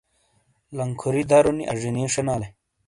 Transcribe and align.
لنکھوری 0.77 1.23
درونی 1.29 1.63
اجینی 1.71 2.03
شینالے۔ 2.13 2.47